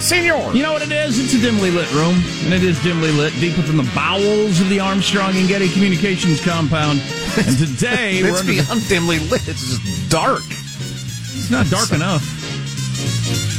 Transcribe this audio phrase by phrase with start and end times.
[0.00, 0.52] Senor.
[0.54, 1.18] You know what it is?
[1.18, 2.14] It's a dimly lit room,
[2.44, 6.42] and it is dimly lit deep within the bowels of the Armstrong and Getty Communications
[6.44, 7.00] compound.
[7.36, 9.46] And today we're It's the, beyond dimly lit.
[9.46, 10.42] It's just dark.
[10.48, 12.24] it's not dark enough.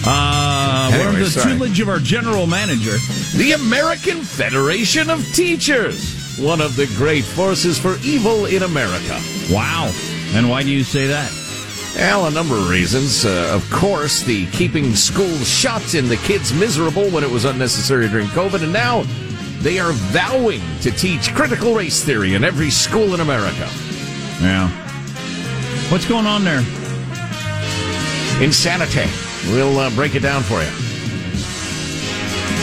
[0.06, 1.54] Uh, we're under the sorry.
[1.54, 2.98] tutelage of our general manager.
[3.38, 6.38] The American Federation of Teachers.
[6.40, 9.20] One of the great forces for evil in America.
[9.52, 9.92] Wow.
[10.34, 11.30] And why do you say that?
[11.96, 13.26] Well, a number of reasons.
[13.26, 18.08] Uh, of course, the keeping schools shut and the kids miserable when it was unnecessary
[18.08, 19.04] during COVID, and now
[19.60, 23.68] they are vowing to teach critical race theory in every school in America.
[24.42, 24.70] Yeah.
[25.92, 26.64] What's going on there?
[28.42, 29.06] Insanity.
[29.52, 30.72] We'll uh, break it down for you.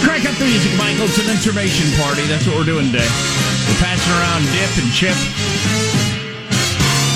[0.02, 1.05] Crank up the music, Michael.
[1.05, 2.22] It's an information party.
[2.27, 3.06] That's what we're doing today.
[3.06, 5.14] We're passing around dip and chip.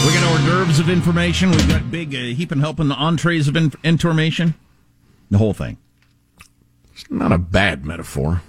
[0.06, 1.50] We got hors d'oeuvres of information.
[1.53, 4.55] We've got big uh, heap and helping the entrees of in- information.
[5.31, 5.78] The whole thing.
[6.92, 8.42] It's not a bad metaphor.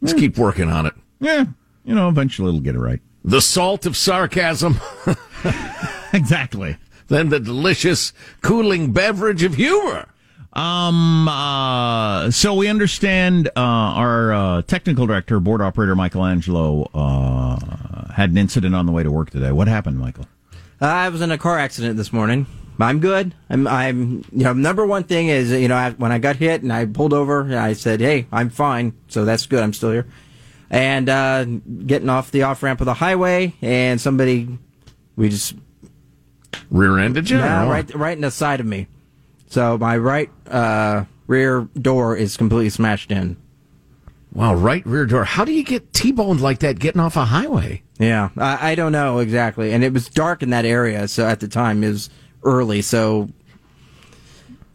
[0.00, 0.94] Let's keep working on it.
[1.20, 1.46] Yeah.
[1.84, 3.00] You know, eventually it'll get it right.
[3.24, 4.78] The salt of sarcasm,
[6.12, 6.76] Exactly.
[7.08, 10.06] then the delicious cooling beverage of humor.
[10.58, 11.28] Um.
[11.28, 18.38] Uh, so we understand uh, our uh, technical director, board operator Michelangelo, uh, had an
[18.38, 19.52] incident on the way to work today.
[19.52, 20.26] What happened, Michael?
[20.80, 22.46] I was in a car accident this morning.
[22.80, 23.34] I'm good.
[23.50, 26.62] I'm, I'm, you know, number one thing is, you know, I, when I got hit
[26.62, 28.94] and I pulled over, I said, hey, I'm fine.
[29.08, 29.62] So that's good.
[29.62, 30.06] I'm still here.
[30.70, 34.58] And, uh, getting off the off ramp of the highway and somebody,
[35.16, 35.54] we just,
[36.70, 37.38] Rear-ended you?
[37.38, 38.86] yeah, right, right in the side of me.
[39.48, 43.36] So my right, uh, rear door is completely smashed in.
[44.32, 45.24] Wow, right rear door.
[45.24, 47.82] How do you get T-boned like that getting off a highway?
[47.98, 51.08] Yeah, I, I don't know exactly, and it was dark in that area.
[51.08, 52.10] So at the time, it was
[52.44, 52.82] early.
[52.82, 53.30] So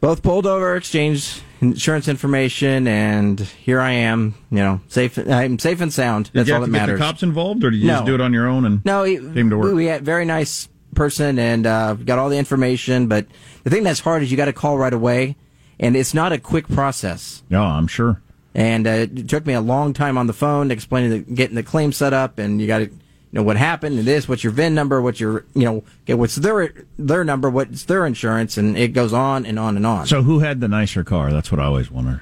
[0.02, 4.34] both pulled over, exchanged insurance information, and here I am.
[4.50, 5.18] You know, safe.
[5.20, 6.32] I'm safe and sound.
[6.34, 7.00] That's all that matters.
[7.00, 7.94] the cops involved, or did you No.
[7.98, 8.66] just do it on your own?
[8.66, 9.74] And No, he, Came to work.
[9.76, 13.08] we had very nice person and uh, got all the information.
[13.08, 13.28] But
[13.64, 15.36] the thing that's hard is you got to call right away,
[15.80, 17.44] and it's not a quick process.
[17.50, 18.22] yeah, I'm sure.
[18.56, 21.64] And uh, it took me a long time on the phone explaining the, getting the
[21.64, 22.92] claim set up, and you got to, you
[23.32, 26.36] know, what happened and this, what's your VIN number, what's your, you know, get what's
[26.36, 30.06] their their number, what's their insurance, and it goes on and on and on.
[30.06, 31.32] So who had the nicer car?
[31.32, 32.22] That's what I always wonder.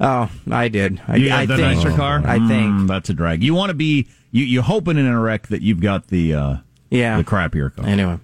[0.00, 1.00] oh, I did.
[1.08, 1.76] I, You I the think.
[1.78, 2.20] nicer car?
[2.26, 2.70] I think.
[2.72, 3.42] Mm, that's a drag.
[3.42, 6.56] You want to be you you hoping in a wreck that you've got the uh,
[6.92, 7.16] Yeah.
[7.16, 7.86] the crappier car.
[7.86, 8.18] Anyway,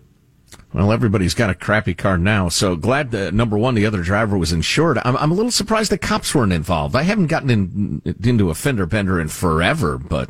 [0.72, 4.36] Well, everybody's got a crappy car now, so glad that number one, the other driver
[4.36, 4.98] was insured.
[5.04, 6.94] I'm, I'm a little surprised the cops weren't involved.
[6.94, 10.28] I haven't gotten in, into a fender bender in forever, but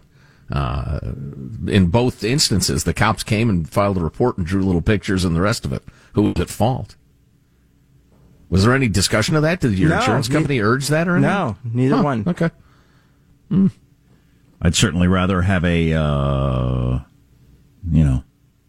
[0.52, 1.00] uh,
[1.66, 5.34] in both instances, the cops came and filed a report and drew little pictures and
[5.36, 5.82] the rest of it.
[6.14, 6.94] Who was at fault?
[8.48, 9.60] Was there any discussion of that?
[9.60, 11.30] Did your No, insurance ne- company urge that or anything?
[11.34, 12.24] no, neither Huh, one.
[12.26, 12.50] Okay.
[14.62, 17.00] I'd certainly rather have a uh,
[17.90, 18.24] you know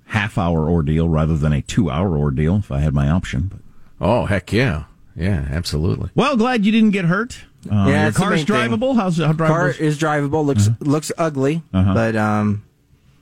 [0.09, 3.47] half hour ordeal rather than a two hour ordeal if I had my option.
[3.51, 3.59] But
[4.01, 4.83] Oh, heck yeah.
[5.15, 6.09] Yeah, absolutely.
[6.15, 7.39] well, glad you didn't get hurt.
[7.69, 8.79] Uh, Yeah, your that's the car's main thing.
[8.79, 8.95] drivable.
[8.95, 9.47] How's how drivable?
[9.47, 10.45] car is drivable.
[10.45, 11.93] Looks looks ugly, Uh-huh.
[11.93, 12.63] but um,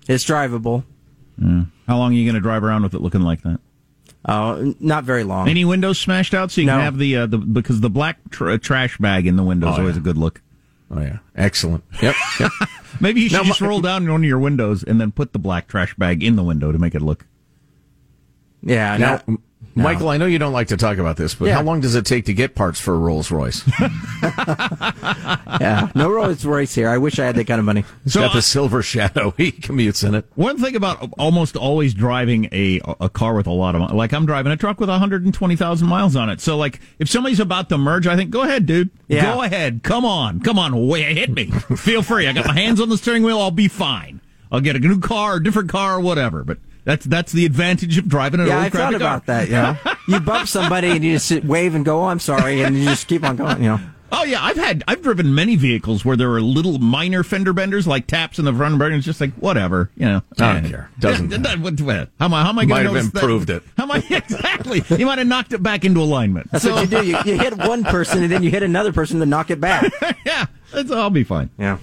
[0.07, 0.83] it's drivable.
[1.87, 3.59] How long are you going to drive around with it looking like that?
[4.25, 5.47] Oh, not very long.
[5.47, 8.57] Any windows smashed out so you can have the uh, the because the black tr-
[8.57, 10.01] trash bag in the window is Oh, always yeah.
[10.01, 10.41] a good look.
[10.89, 11.17] Oh, yeah.
[11.35, 11.83] Excellent.
[12.01, 12.15] Yep.
[12.39, 12.51] yep.
[13.01, 15.33] Maybe you should Now, just my- roll down one of your windows and then put
[15.33, 17.25] the black trash bag in the window to make it look.
[18.63, 19.21] yeah, Now,
[19.77, 21.55] no, Michael, I know you don't like to talk about this, but Yeah.
[21.55, 23.63] how long does it take to get parts for a Rolls Royce?
[25.61, 26.89] yeah, no Rolls Royce here.
[26.89, 27.85] I wish I had that kind of money.
[28.05, 29.33] So got the I- silver shadow.
[29.37, 30.25] He commutes in it.
[30.35, 34.25] One thing about almost always driving a a car with a lot of like I'm
[34.25, 36.41] driving a truck with 120,000 miles on it.
[36.41, 38.89] So like if somebody's about to merge, I think go ahead, dude.
[39.07, 39.33] Yeah.
[39.35, 39.83] Go ahead.
[39.83, 40.39] Come on.
[40.41, 40.87] Come on.
[40.87, 41.51] Way hit me.
[41.51, 42.27] Feel free.
[42.27, 43.39] I got my hands on the steering wheel.
[43.39, 44.21] I'll be fine.
[44.51, 46.43] I'll get a new car, a different car, whatever.
[46.43, 49.07] But that's that's the advantage of driving an Yeah, old I thought crappy car.
[49.17, 49.47] about that.
[49.47, 52.61] You know, you bump somebody and you just sit, wave and go, "Oh, I'm sorry,"
[52.63, 53.61] and you just keep on going.
[53.61, 53.79] You know,
[54.09, 57.85] Oh yeah, I've had I've driven many vehicles where there were little minor fender benders
[57.85, 60.21] like taps in the front and it's just like whatever, you know.
[60.39, 60.89] I don't care.
[60.97, 62.43] Doesn't- Yeah, that- what- what- How am I?
[62.43, 63.19] How am I going Might to have notice that?
[63.21, 63.63] improved it.
[63.75, 64.81] How am I exactly?
[64.97, 66.49] You might have knocked it back into alignment.
[66.53, 67.05] that's So- what you do.
[67.05, 69.91] You, you hit one person and then you hit another person to knock it back.
[70.25, 70.45] yeah.
[70.71, 71.49] That's, I'll be fine.
[71.59, 71.79] Yeah.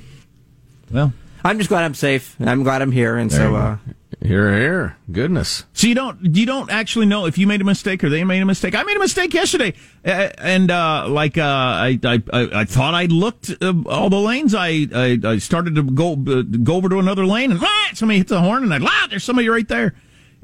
[0.91, 1.13] Well,
[1.45, 2.37] I'm just glad I'm safe.
[2.41, 3.77] I'm glad I'm here, and There so you uh,
[4.23, 4.97] Here, here.
[5.13, 5.65] Goodness.
[5.75, 8.41] So you don't you don't actually know if you made a mistake or they made
[8.41, 8.75] a mistake.
[8.75, 9.75] I made a mistake yesterday,
[10.07, 14.19] uh, and uh, like uh, I, I I I thought I looked uh, all the
[14.19, 14.55] lanes.
[14.55, 18.19] I, I I started to go uh, go over to another lane, and ah, somebody
[18.19, 19.95] hits the horn, and I ah, there's somebody right there.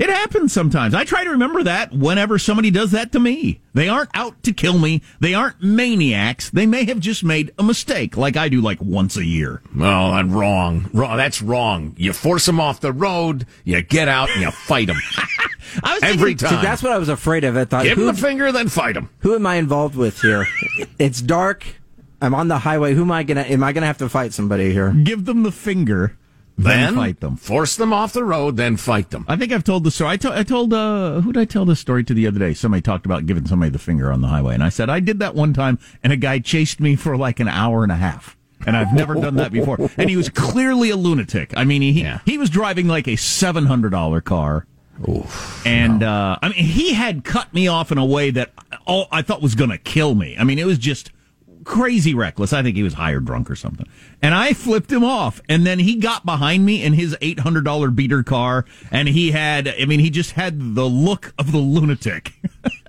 [0.00, 0.94] It happens sometimes.
[0.94, 3.60] I try to remember that whenever somebody does that to me.
[3.74, 5.02] They aren't out to kill me.
[5.20, 6.48] They aren't maniacs.
[6.48, 9.60] They may have just made a mistake, like I do, like once a year.
[9.78, 10.88] Oh, that's wrong.
[10.94, 11.16] Wrong.
[11.18, 11.94] That's wrong.
[11.98, 14.96] You force them off the road, you get out and you fight them.
[15.84, 16.64] I was Every thinking- see, time.
[16.64, 17.56] that's what I was afraid of.
[17.58, 19.10] I thought, Give who, them the finger, then fight them.
[19.18, 20.46] who am I involved with here?
[20.98, 21.66] it's dark.
[22.22, 22.94] I'm on the highway.
[22.94, 23.42] Who am I gonna?
[23.42, 24.92] Am I gonna have to fight somebody here?
[24.92, 26.16] give them the finger,
[26.62, 27.36] then, Then fight them.
[27.36, 29.24] Force them off the road, then fight them.
[29.28, 30.10] I think I've told the story.
[30.10, 32.54] I, to- I told uh, who did I tell this story to the other day?
[32.54, 35.18] Somebody talked about giving somebody the finger on the highway, and I said I did
[35.20, 38.36] that one time, and a guy chased me for like an hour and a half.
[38.66, 39.78] And I've never done that before.
[39.96, 41.54] And he was clearly a lunatic.
[41.56, 42.18] I mean, he Yeah.
[42.26, 44.66] he was driving like a seven hundred dollar car,
[45.64, 48.52] and uh, I mean, he had cut me off in a way that
[48.86, 50.36] all I thought was going to kill me.
[50.38, 51.10] I mean, it was just
[51.64, 52.52] crazy reckless.
[52.52, 53.86] I think he was high or drunk or something.
[54.22, 55.40] And I flipped him off.
[55.48, 58.64] And then he got behind me in his $800 beater car.
[58.90, 62.32] And he had, I mean, he just had the look of the lunatic.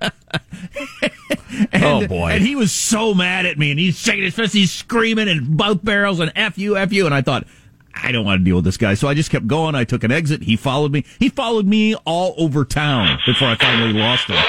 [1.72, 2.30] and, Oh, boy.
[2.30, 3.70] And he was so mad at me.
[3.70, 4.54] And he's shaking his fist.
[4.54, 7.06] He's screaming in both barrels and F you, F you.
[7.06, 7.46] And I thought,
[7.94, 8.94] I don't want to deal with this guy.
[8.94, 9.74] So I just kept going.
[9.74, 10.42] I took an exit.
[10.42, 11.04] He followed me.
[11.18, 14.42] He followed me all over town before I finally lost him.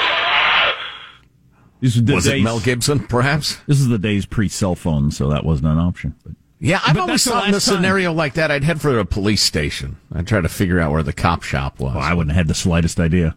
[1.84, 3.56] This was, the Was it Mel Gibson, perhaps?
[3.66, 6.14] this is the days pre cell phone, so that wasn't an option.
[6.24, 7.76] But Yeah, I've But always thought in a last time.
[7.76, 9.98] scenario like that, I'd head for a police station.
[10.14, 11.94] I'd try to figure out where the cop shop was.
[11.94, 13.36] well, I wouldn't have had the slightest idea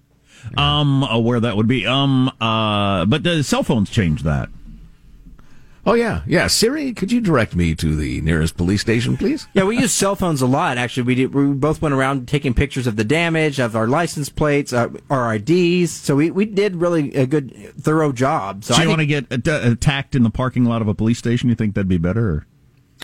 [0.55, 1.85] um uh, where that would be.
[1.85, 4.47] Um uh but the cell phones changed that.
[5.87, 6.21] Oh, yeah.
[6.27, 6.45] Yeah.
[6.47, 9.47] Siri, could you direct me to the nearest police station, please?
[9.53, 10.77] Yeah, we use cell phones a lot.
[10.77, 14.29] Actually, we did, we both went around taking pictures of the damage of our license
[14.29, 15.91] plates, uh, our IDs.
[15.91, 18.63] So we, we did really a good, thorough job.
[18.63, 20.93] So So I you want to get at- attacked in the parking lot of a
[20.93, 21.49] police station?
[21.49, 22.29] You think that'd be better?
[22.29, 22.47] Or?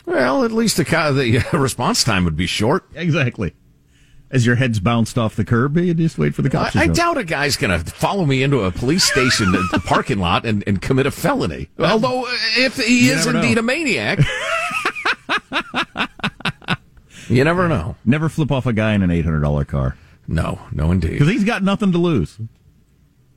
[0.05, 2.85] Well, at least the, the uh, response time would be short.
[2.93, 3.53] Exactly.
[4.33, 6.73] As your head's bounced off the curb, you just wait for the I, cops.
[6.73, 10.17] to I doubt a guy's going to follow me into a police station the parking
[10.17, 11.69] lot and, and commit a felony.
[11.77, 13.59] Although, uh, if he You is indeed know.
[13.59, 14.19] a maniac,
[17.29, 17.95] you never know.
[18.05, 19.95] Never flip off a guy in an eight hundred dollar car
[20.27, 21.11] No, no, indeed.
[21.11, 22.37] because he's got nothing to lose.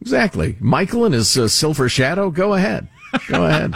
[0.01, 0.57] Exactly.
[0.61, 2.89] Michael and his uh, silver shadow, go ahead.
[3.29, 3.75] Go ahead.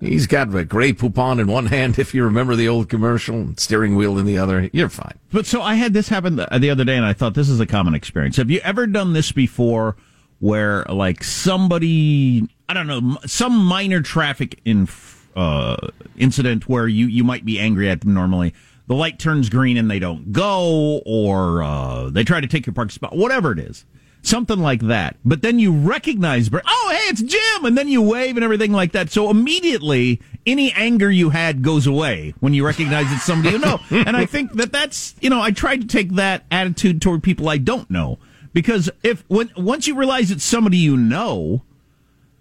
[0.00, 3.96] He's got a Grey Poupon in one hand, if you remember the old commercial, steering
[3.96, 4.70] wheel in the other.
[4.72, 5.18] You're fine.
[5.32, 7.60] But so I had this happen the, the other day, and I thought this is
[7.60, 8.36] a common experience.
[8.36, 9.96] Have you ever done this before,
[10.38, 14.88] where like somebody, I don't know, some minor traffic in
[15.36, 15.76] uh,
[16.16, 18.54] incident where you you might be angry at them normally.
[18.86, 22.74] The light turns green and they don't go, or uh, they try to take your
[22.74, 23.84] parking spot, whatever it is.
[24.22, 25.16] Something like that.
[25.24, 27.64] But then you recognize, oh, hey, it's Jim.
[27.64, 29.10] And then you wave and everything like that.
[29.10, 33.78] So immediately, any anger you had goes away when you recognize it's somebody you know.
[33.90, 37.48] and I think that that's, you know, I try to take that attitude toward people
[37.48, 38.18] I don't know.
[38.52, 41.62] Because if, when, once you realize it's somebody you know,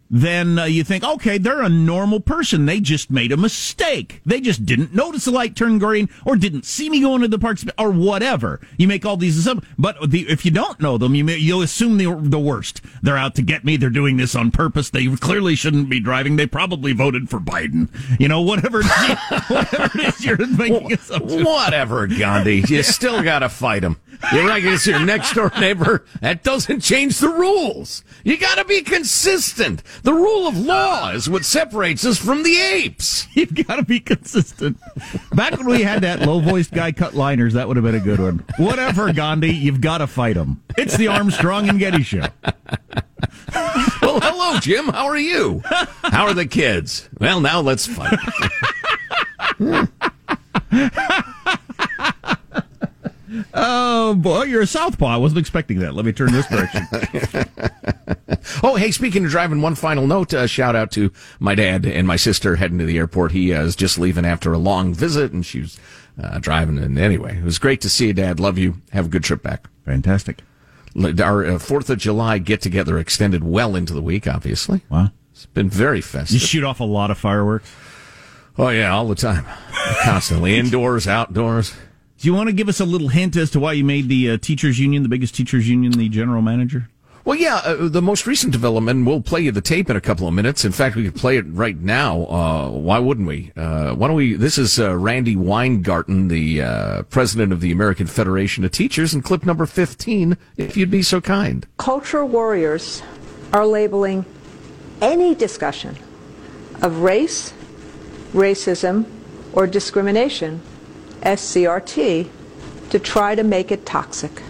[0.09, 2.65] then uh, you think, okay, they're a normal person.
[2.65, 4.21] They just made a mistake.
[4.25, 7.37] They just didn't notice the light turn green or didn't see me going to the
[7.37, 8.59] park or whatever.
[8.77, 9.71] You make all these assumptions.
[9.77, 12.81] But the, if you don't know them, you may, you'll assume the, the worst.
[13.03, 13.77] They're out to get me.
[13.77, 14.89] They're doing this on purpose.
[14.89, 16.35] They clearly shouldn't be driving.
[16.37, 17.89] They probably voted for Biden.
[18.19, 21.45] You know, whatever, it is- whatever it is you're making assumptions.
[21.45, 22.63] Whatever, Gandhi.
[22.67, 23.97] You still got to fight him.
[24.33, 26.05] You reckon it's your next door neighbor?
[26.21, 28.03] That doesn't change the rules.
[28.25, 29.81] You got to be consistent.
[30.03, 33.27] The rule of law is what separates us from the apes.
[33.33, 34.77] You've got to be consistent.
[35.33, 37.99] Back when we had that low voiced guy cut liners, that would have been a
[37.99, 38.43] good one.
[38.57, 40.61] Whatever, Gandhi, you've got to fight him.
[40.77, 42.25] It's the Armstrong and Getty Show.
[44.01, 44.87] Well, hello, Jim.
[44.87, 45.61] How are you?
[45.65, 47.09] How are the kids?
[47.19, 48.17] Well, now let's fight.
[53.53, 55.05] Oh, boy, you're a southpaw.
[55.07, 55.93] I wasn't expecting that.
[55.93, 56.87] Let me turn this direction.
[58.63, 60.33] Oh, hey, speaking of driving, one final note.
[60.33, 63.31] Uh, shout out to my dad and my sister heading to the airport.
[63.31, 65.79] He uh, is just leaving after a long visit, and she was
[66.21, 66.77] uh, driving.
[66.79, 68.39] And anyway, it was great to see you, Dad.
[68.39, 68.81] Love you.
[68.91, 69.67] Have a good trip back.
[69.85, 70.39] Fantastic.
[71.21, 74.27] Our uh, Fourth of July get together extended well into the week.
[74.27, 75.11] Obviously, Wow.
[75.31, 76.33] it's been very festive.
[76.33, 77.71] You shoot off a lot of fireworks.
[78.57, 79.45] oh yeah, all the time,
[80.03, 81.73] constantly indoors, outdoors.
[82.17, 84.31] Do you want to give us a little hint as to why you made the
[84.31, 86.89] uh, teachers union the biggest teachers union, the general manager?
[87.25, 90.27] Well, yeah, uh, the most recent development, we'll play you the tape in a couple
[90.27, 90.63] of minutes.
[90.63, 92.25] In fact, we could play it right now.
[92.25, 93.51] Uh, why wouldn't we?
[93.55, 94.33] Uh, why don't we?
[94.35, 99.23] This is uh, Randi Weingarten, the uh, president of the American Federation of Teachers, and
[99.23, 101.67] clip number 15, if you'd be so kind.
[101.77, 103.03] Culture warriors
[103.51, 104.25] are labeling
[105.01, 105.97] any discussion
[106.81, 107.53] of race,
[108.33, 109.05] racism,
[109.53, 110.61] or discrimination
[111.21, 112.29] as CRT
[112.91, 114.41] to try to make it toxic.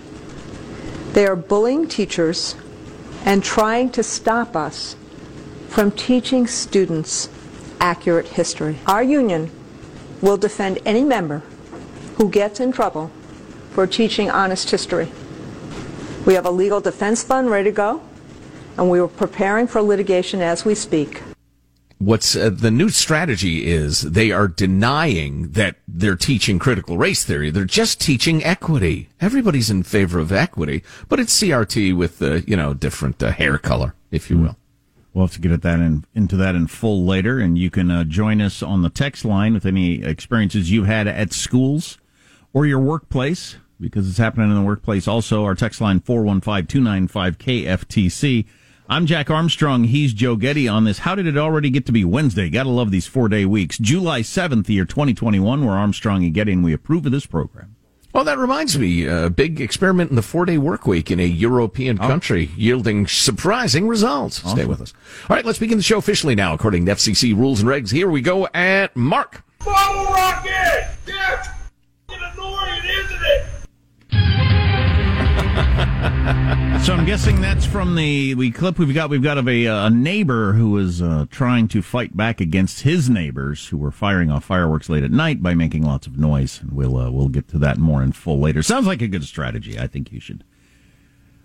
[1.13, 2.55] They are bullying teachers
[3.25, 4.95] and trying to stop us
[5.67, 7.29] from teaching students
[7.79, 8.77] accurate history.
[8.85, 9.51] Our union
[10.21, 11.41] will defend any member
[12.17, 13.11] who gets in trouble
[13.71, 15.11] for teaching honest history.
[16.25, 18.01] We have a legal defense fund ready to go,
[18.77, 21.21] and we are preparing for litigation as we speak.
[21.99, 27.51] What's uh, the new strategy is they are denying that they're teaching critical race theory.
[27.51, 29.09] They're just teaching equity.
[29.19, 33.57] Everybody's in favor of equity, but it's CRT with the, you know, different uh, hair
[33.57, 34.55] color, if you will.
[35.13, 37.91] We'll have to get at that in, into that in full later, and you can
[37.91, 41.97] uh, join us on the text line with any experiences you've had at schools
[42.53, 45.05] or your workplace, because it's happening in the workplace.
[45.05, 48.45] Also, our text line 415-295-KFTC.
[48.91, 49.83] I'm Jack Armstrong.
[49.83, 50.97] He's Joe Getty on this.
[50.97, 52.49] How did it already get to be Wednesday?
[52.49, 53.77] Gotta love these four day weeks.
[53.77, 55.63] July 7th, year 2021.
[55.63, 57.75] We're Armstrong and Getty, and we approve of this program.
[58.15, 61.25] Well, that reminds me, a big experiment in the four day work week in a
[61.25, 62.07] European oh.
[62.07, 64.37] country yielding surprising results.
[64.49, 64.95] Stay with us.
[65.29, 67.91] All right, let's begin the show officially now, according to FCC rules and regs.
[67.91, 69.43] Here we go at Mark.
[69.63, 70.87] Bottle rocket!
[71.05, 71.43] Yeah!
[72.09, 73.21] It's annoying, isn't
[76.41, 76.55] it?
[76.83, 79.11] So I'm guessing that's from the we clip we've got.
[79.11, 82.81] We've got of a, uh, a neighbor who was uh, trying to fight back against
[82.81, 86.59] his neighbors who were firing off fireworks late at night by making lots of noise.
[86.61, 88.63] And we'll uh, we'll get to that more in full later.
[88.63, 89.77] Sounds like a good strategy.
[89.77, 90.43] I think you should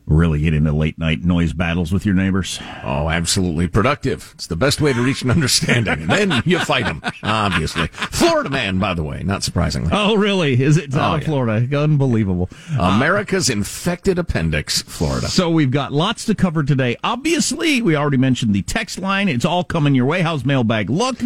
[0.07, 2.59] really get into late night noise battles with your neighbors.
[2.85, 4.33] Oh, absolutely productive.
[4.35, 6.03] It's the best way to reach an understanding.
[6.03, 7.87] And then you fight them, obviously.
[7.89, 9.91] Florida man, by the way, not surprisingly.
[9.93, 10.61] Oh, really?
[10.63, 11.27] Is it Oh, out of yeah.
[11.29, 11.79] Florida?
[11.81, 12.51] Unbelievable.
[12.79, 15.29] America's infected appendix, Florida.
[15.29, 16.97] So we've got lots to cover today.
[17.03, 19.29] Obviously, we already mentioned the text line.
[19.29, 20.21] It's all coming your way.
[20.21, 21.17] How's mailbag look?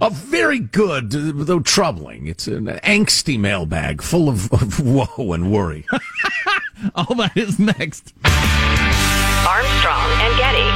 [0.00, 2.26] A very good, uh, though troubling.
[2.26, 5.86] It's an angsty mailbag full of, of woe and worry.
[6.94, 8.12] All that is next.
[9.46, 10.70] Armstrong and Getty.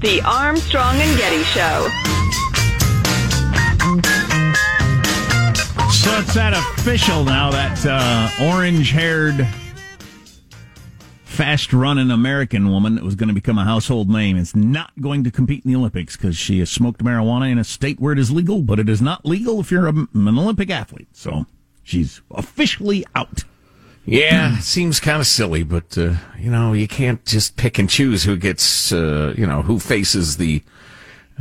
[0.00, 2.25] The Armstrong and Getty Show.
[6.36, 9.48] That official now that uh, orange haired,
[11.24, 15.24] fast running American woman that was going to become a household name is not going
[15.24, 18.18] to compete in the Olympics because she has smoked marijuana in a state where it
[18.18, 21.08] is legal, but it is not legal if you're a, an Olympic athlete.
[21.12, 21.46] So
[21.82, 23.44] she's officially out.
[24.04, 28.24] Yeah, seems kind of silly, but uh, you know, you can't just pick and choose
[28.24, 30.62] who gets, uh, you know, who faces the,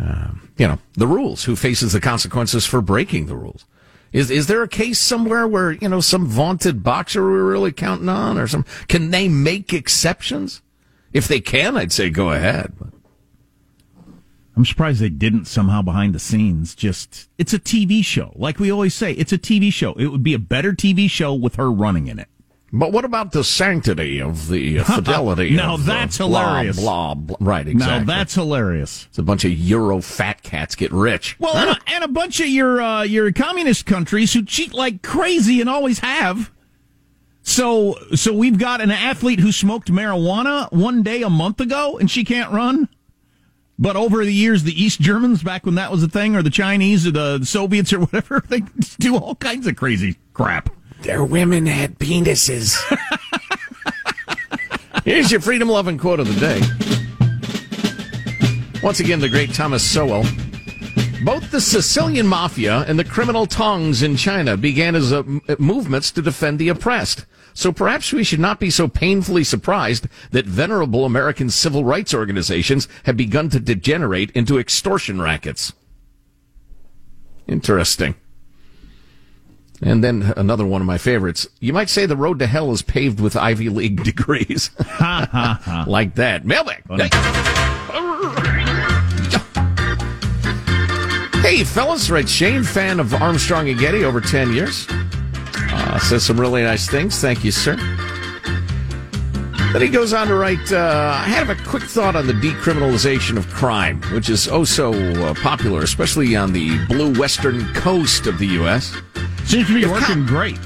[0.01, 3.65] uh, you know, the rules, who faces the consequences for breaking the rules.
[4.15, 8.07] Is is there a case somewhere where you know some vaunted boxer we're really counting
[8.07, 8.63] on, or some?
[8.87, 10.61] Can they make exceptions?
[11.11, 12.73] If they can, I'd say go ahead.
[14.55, 16.75] I'm surprised they didn't somehow behind the scenes.
[16.75, 18.31] Just, it's a TV show.
[18.35, 19.91] Like we always say, it's a TV show.
[19.95, 22.29] It would be a better TV show with her running in it.
[22.77, 25.51] But what about the sanctity of the uh, fidelity?
[25.51, 26.77] Now uh, that's blah, hilarious.
[26.77, 27.99] Blah, blah, Right, exactly.
[27.99, 29.05] Now that's hilarious.
[29.09, 31.39] it's a bunch of Euro fat cats get rich.
[31.39, 35.01] Well, and, a, and a bunch of your uh, your communist countries who cheat like
[35.01, 36.51] crazy and always have.
[37.43, 42.11] So so we've got an athlete who smoked marijuana one day a month ago and
[42.11, 42.89] she can't run.
[43.79, 46.49] But over the years, the East Germans, back when that was a thing, or the
[46.49, 48.61] Chinese, or the Soviets, or whatever, they
[48.99, 50.69] do all kinds of crazy crap.
[51.05, 52.75] Their women had penises.
[55.03, 56.59] Here's your freedom loving quote of the day.
[58.81, 60.23] Once again, the great Thomas Sowell.
[61.23, 66.09] Both the Sicilian mafia and the criminal tongs in China began as uh, m- movements
[66.09, 67.27] to defend the oppressed.
[67.53, 72.87] So perhaps we should not be so painfully surprised that venerable American civil rights organizations
[73.03, 75.71] have begun to degenerate into extortion rackets.
[77.47, 78.15] Interesting.
[79.85, 81.47] And then another one of my favorites.
[81.59, 84.71] You might say the road to hell is paved with Ivy League degrees.
[84.99, 86.41] like that.
[86.43, 86.83] Mailbag.
[91.43, 92.27] Hey, fellas, right?
[92.27, 94.87] Shane, fan of Armstrong and Getty over 10 years.
[94.89, 97.21] Uh, says some really nice things.
[97.21, 97.75] Thank you, sir.
[99.71, 103.37] Then he goes on to write, uh, I have a quick thought on the decriminalization
[103.37, 108.39] of crime, which is oh so uh, popular, especially on the blue western coast of
[108.39, 108.95] the U.S.
[109.45, 110.59] Seems to be working great.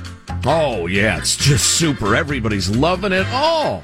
[0.45, 2.15] Oh, yeah, it's just super.
[2.15, 3.83] Everybody's loving it all.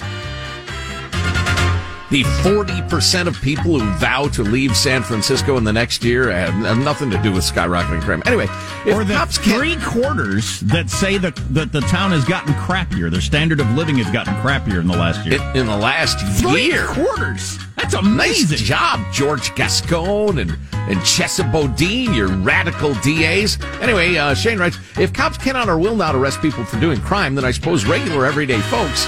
[2.16, 6.78] The 40% of people who vow to leave San Francisco in the next year have,
[6.78, 8.24] nothing to do with skyrocketing crime.
[8.26, 8.46] Anyway,
[8.86, 13.12] if or the three quarters that say that, that the town has gotten crappier.
[13.12, 15.42] Their standard of living has gotten crappier in the last year.
[15.56, 16.88] in, the last three year.
[16.88, 17.60] quarters.
[17.76, 18.58] That's Nice amazing.
[18.60, 23.58] job, George Gascon and, and Chesa Boudin, your radical DAs.
[23.82, 27.36] Anyway, uh, Shane writes, if cops cannot or will not arrest people for doing crime,
[27.36, 29.06] then I suppose regular everyday folks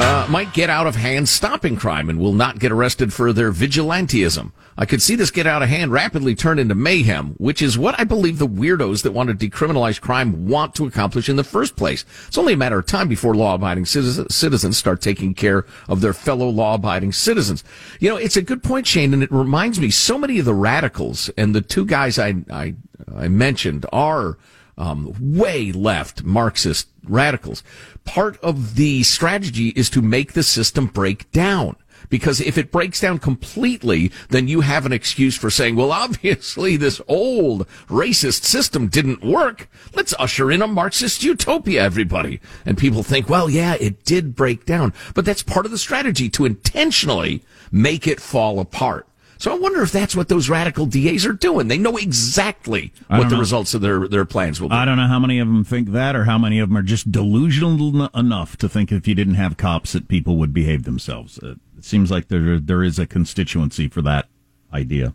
[0.00, 3.52] uh, might get out of hand stopping crime and will not get arrested for their
[3.52, 4.52] vigilantism.
[4.76, 7.98] I could see this get out of hand rapidly turn into mayhem, which is what
[7.98, 11.74] I believe the weirdos that want to decriminalize crime want to accomplish in the first
[11.74, 12.04] place.
[12.28, 16.12] It's only a matter of time before law-abiding citizens, citizens start taking care of their
[16.12, 17.64] fellow law-abiding citizens.
[17.98, 20.54] You know, it's a good point, Shane, and it reminds me so many of the
[20.54, 22.76] radicals and the two guys I I,
[23.16, 24.38] I mentioned are
[24.78, 27.62] um, way left Marxist radicals.
[28.04, 31.76] Part of the strategy is to make the system break down.
[32.08, 36.76] Because if it breaks down completely, then you have an excuse for saying, well, obviously
[36.76, 39.68] this old racist system didn't work.
[39.94, 42.40] Let's usher in a Marxist utopia, everybody.
[42.64, 44.94] And people think, well, yeah, it did break down.
[45.14, 49.07] But that's part of the strategy to intentionally make it fall apart.
[49.40, 51.68] So I wonder if that's what those radical DAs are doing.
[51.68, 53.38] They know exactly what the know.
[53.40, 54.74] results of their, their plans will be.
[54.74, 56.82] I don't know how many of them think that, or how many of them are
[56.82, 60.82] just delusional en- enough to think if you didn't have cops, that people would behave
[60.82, 61.38] themselves.
[61.38, 64.26] Uh, it seems like there there is a constituency for that
[64.74, 65.14] idea.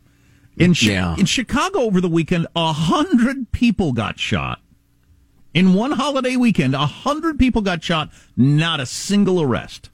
[0.58, 1.15] In Chi- Yeah.
[1.18, 4.62] in Chicago over the weekend, a hundred people got shot.
[5.53, 8.10] In one holiday weekend, a hundred people got shot.
[8.38, 9.89] Not a single arrest.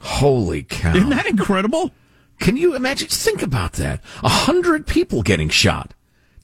[0.00, 0.94] Holy cow.
[0.94, 1.92] Isn't that incredible?
[2.38, 3.08] Can you imagine?
[3.08, 4.00] Think about that.
[4.22, 5.94] A hundred people getting shot.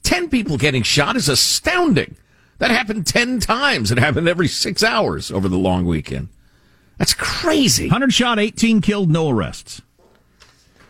[0.03, 2.17] Ten people getting shot is astounding.
[2.57, 3.91] That happened ten times.
[3.91, 6.29] It happened every six hours over the long weekend.
[6.97, 7.87] That's crazy.
[7.87, 9.81] Hundred shot, eighteen killed, no arrests.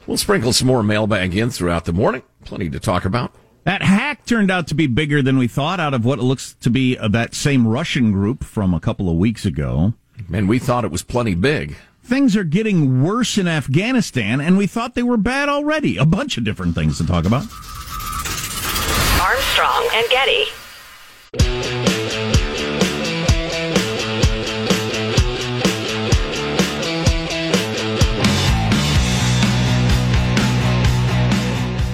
[0.05, 2.21] We'll sprinkle some more mailbag in throughout the morning.
[2.43, 3.33] Plenty to talk about.
[3.63, 6.69] That hack turned out to be bigger than we thought out of what looks to
[6.69, 9.93] be uh, that same Russian group from a couple of weeks ago.
[10.31, 11.75] And we thought it was plenty big.
[12.05, 15.97] Things are getting worse in Afghanistan, and we thought they were bad already.
[15.97, 17.47] A bunch of different things to talk about.
[19.19, 20.45] Armstrong and Getty.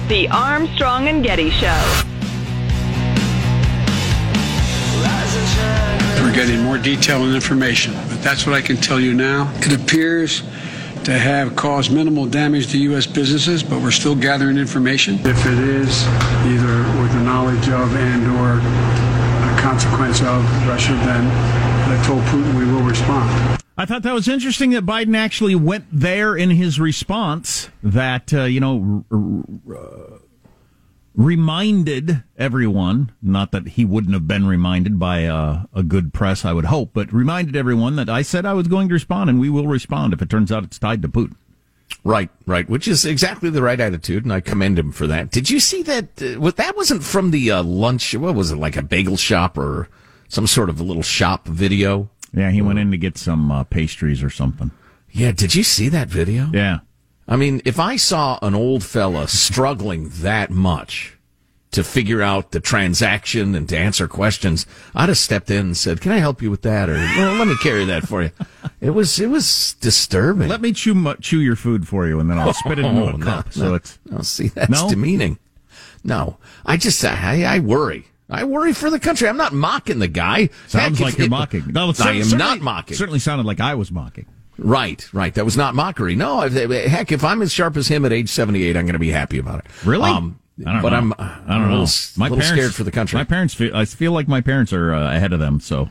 [0.08, 2.02] The Armstrong and Getty Show.
[6.22, 9.52] We're getting more detail and information, but that's what I can tell you now.
[9.56, 10.42] It appears
[11.04, 13.06] to have caused minimal damage to U.S.
[13.06, 15.16] businesses, but we're still gathering information.
[15.26, 16.04] If it is
[16.46, 21.26] either with the knowledge of and/or a consequence of Russia, then
[21.90, 23.58] I told Putin we will respond.
[23.76, 27.68] I thought that was interesting that Biden actually went there in his response.
[27.82, 30.18] That uh, you know, r- r- uh,
[31.14, 36.52] reminded everyone, not that he wouldn't have been reminded by uh, a good press, I
[36.52, 39.50] would hope, but reminded everyone that I said I was going to respond, and we
[39.50, 41.36] will respond if it turns out it's tied to Putin.
[42.04, 45.30] Right, right, which is exactly the right attitude, and I commend him for that.
[45.30, 46.22] Did you see that?
[46.22, 48.14] Uh, what that wasn't from the uh, lunch.
[48.14, 49.88] What was it, like a bagel shop or
[50.28, 52.08] some sort of a little shop video?
[52.32, 54.70] Yeah, he went in to get some uh, pastries or something.
[55.10, 56.48] Yeah, did you see that video?
[56.52, 56.78] Yeah.
[57.32, 61.16] I mean, if I saw an old fella struggling that much
[61.70, 66.02] to figure out the transaction and to answer questions, I'd have stepped in and said,
[66.02, 68.30] "Can I help you with that?" Or well, "Let me carry that for you."
[68.82, 70.48] It was it was disturbing.
[70.48, 73.00] Let me chew mu- chew your food for you, and then I'll spit it into
[73.04, 73.52] Oh, a no, cup.
[73.52, 73.74] so no.
[73.76, 74.88] it's No, see, that's No?
[74.90, 75.38] demeaning.
[76.02, 78.06] No, I just I, I worry.
[78.28, 79.28] I worry for the country.
[79.28, 80.50] I'm not mocking the guy.
[80.66, 81.64] sounds Heck, like you're it- mocking.
[81.68, 82.96] No, I am certainly- not mocking.
[82.96, 84.26] Certainly sounded like I was mocking.
[84.62, 85.34] Right, right.
[85.34, 86.14] That was not mockery.
[86.14, 86.52] No, if,
[86.90, 89.38] heck, if I'm as sharp as him at age 78, I'm going to be happy
[89.38, 89.66] about it.
[89.84, 90.08] Really?
[90.10, 90.96] Um, I don't but know.
[90.96, 91.80] I'm, I I'm don't a know.
[91.80, 93.18] little, my little parents scared for the country.
[93.18, 93.74] My parents feel.
[93.76, 95.60] I feel like my parents are uh, ahead of them.
[95.60, 95.88] So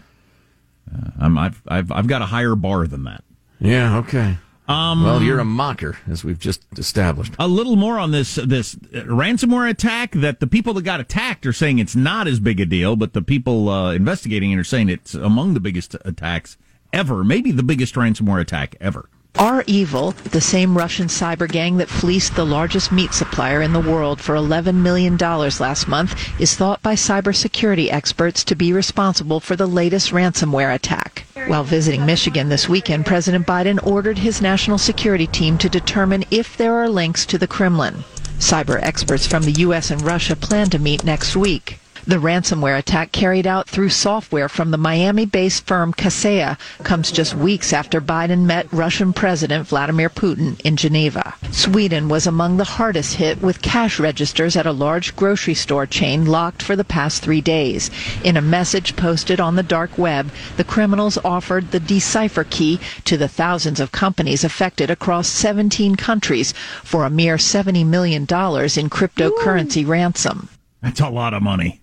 [0.94, 1.38] uh, I'm.
[1.38, 1.92] I've, I've.
[1.92, 3.24] I've got a higher bar than that.
[3.60, 4.38] yeah, okay.
[4.68, 7.34] Um, Well, you're a mocker, as we've just established.
[7.40, 10.12] a little more on this this ransomware attack.
[10.14, 13.12] That the people that got attacked are saying it's not as big a deal, but
[13.14, 16.56] the people uh, investigating it are saying it's among the biggest attacks
[16.94, 17.24] ever.
[17.24, 19.10] Maybe the biggest ransomware attack ever.
[19.40, 24.20] REvil, the same Russian cyber gang that fleeced the largest meat supplier in the world
[24.20, 29.68] for $11 million last month, is thought by cybersecurity experts to be responsible for the
[29.68, 31.26] latest ransomware attack.
[31.48, 36.58] While visiting Michigan this weekend, President Biden ordered his national security team to determine if
[36.58, 38.04] there are links to the Kremlin.
[38.38, 39.92] Cyber experts from the U.S.
[39.92, 41.81] and Russia plan to meet next week.
[42.08, 47.74] The ransomware attack carried out through software from the Miami-based firm Kaseya comes just weeks
[47.74, 51.36] after Biden met Russian President Vladimir Putin in Geneva.
[51.52, 56.26] Sweden was among the hardest hit with cash registers at a large grocery store chain
[56.26, 57.92] locked for the past three days.
[58.24, 63.16] In a message posted on the dark web, the criminals offered the decipher key to
[63.16, 66.52] the thousands of companies affected across 17 countries
[66.84, 70.50] for a mere $70 million in cryptocurrency ransom.
[70.82, 71.81] That's a lot of money.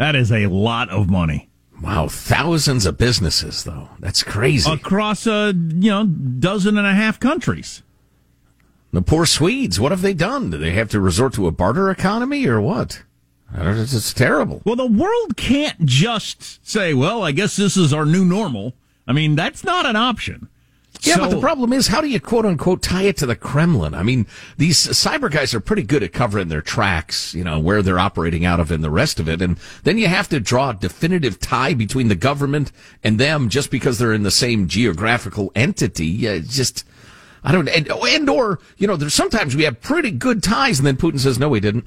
[0.00, 1.50] That is a lot of money.
[1.82, 3.90] Wow, thousands of businesses though.
[3.98, 4.72] That's crazy.
[4.72, 7.82] Across a, you know, dozen and a half countries.
[8.92, 10.48] The poor Swedes, what have they done?
[10.48, 13.02] Do they have to resort to a barter economy or what?
[13.54, 14.62] It's, it's terrible.
[14.64, 18.72] Well, the world can't just say, well, I guess this is our new normal.
[19.06, 20.48] I mean, that's not an option.
[21.02, 23.36] Yeah, So- but the problem is, how do you quote unquote tie it to the
[23.36, 23.94] Kremlin?
[23.94, 24.26] I mean,
[24.58, 28.44] these cyber guys are pretty good at covering their tracks, you know, where they're operating
[28.44, 29.40] out of and the rest of it.
[29.40, 32.70] And then you have to draw a definitive tie between the government
[33.02, 36.06] and them just because they're in the same geographical entity.
[36.06, 36.84] Yeah, it's just,
[37.42, 40.86] I don't, and, and or, you know, there's sometimes we have pretty good ties and
[40.86, 41.86] then Putin says, no, we didn't.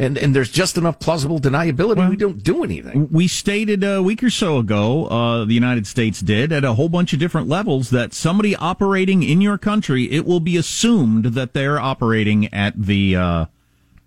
[0.00, 2.08] And, and there's just enough plausible deniability.
[2.08, 3.08] we don't do anything.
[3.10, 6.88] We stated a week or so ago, uh, the United States did at a whole
[6.88, 11.52] bunch of different levels that somebody operating in your country, it will be assumed that
[11.52, 13.46] they're operating at the uh,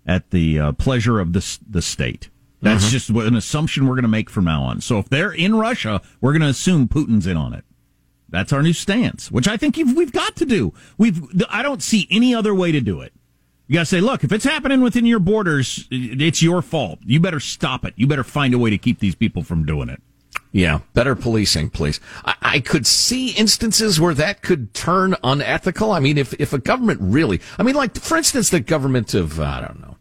[0.06, 2.30] at the uh, pleasure of the the state.
[2.62, 2.90] That's Mhm.
[2.90, 4.80] just an assumption we're going to make from now on.
[4.80, 7.64] So if they're in Russia, we're going to assume Putin's in on it.
[8.30, 10.72] That's our new stance, which I think you've, we've got to do.
[10.96, 13.12] We've I don't see any other way to do it.
[13.72, 16.98] You got to say, look, if it's happening within your borders, it's your fault.
[17.06, 17.94] You better stop it.
[17.96, 20.02] You better find a way to keep these people from doing it.
[20.50, 21.98] Yeah, better policing, please.
[22.22, 25.90] I, I could see instances where that could turn unethical.
[25.90, 29.40] I mean, if, if a government really, I mean, like, for instance, the government of,
[29.40, 29.96] I don't know,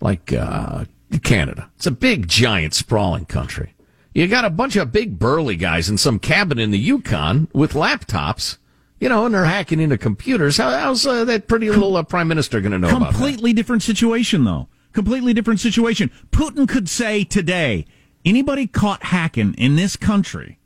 [0.00, 0.84] like, uh,
[1.24, 1.72] Canada.
[1.74, 3.74] It's a big, giant, sprawling country.
[4.14, 7.72] You got a bunch of big, burly guys in some cabin in the Yukon with
[7.72, 8.58] laptops,
[9.00, 10.58] you know, and they're hacking into computers.
[10.58, 13.12] How, how's uh, that pretty little uh, prime minister going to know about that?
[13.12, 14.68] Completely different situation, though.
[14.92, 16.10] Completely different situation.
[16.30, 17.86] Putin could say today,
[18.24, 20.58] anybody caught hacking in this country,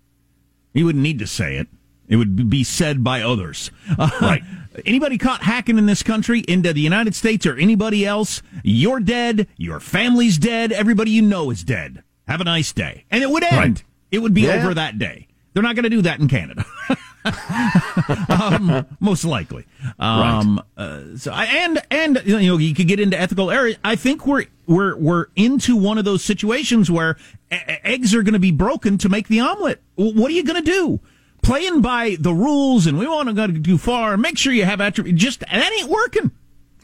[0.73, 1.68] he wouldn't need to say it.
[2.09, 3.70] It would be said by others.
[3.99, 4.42] Right.
[4.85, 9.47] anybody caught hacking in this country into the United States or anybody else, you're dead.
[9.57, 10.73] Your family's dead.
[10.73, 12.03] Everybody you know is dead.
[12.27, 13.05] Have a nice day.
[13.11, 13.57] And it would end.
[13.57, 13.85] Right.
[14.11, 14.57] It would be Yeah.
[14.57, 15.29] over that day.
[15.53, 16.64] They're not going to do that in Canada.
[18.28, 19.64] um, most likely.
[19.98, 23.78] Um, uh, so I, and and you know you could get into ethical areas.
[23.82, 27.16] I think we're we're we're into one of those situations where
[27.50, 29.82] eggs are going to be broken to make the omelet.
[29.94, 31.00] What are you going to do?
[31.42, 34.16] Playing by the rules, and we want to go too far.
[34.16, 35.22] Make sure you have attributes.
[35.22, 36.30] Just that ain't working.